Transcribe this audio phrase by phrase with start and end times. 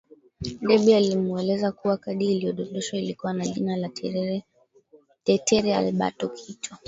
[0.67, 6.75] Debby alimueleza kuwa kadi iliyodondoshwa ilikuwa na jina laTetere Alberto Kito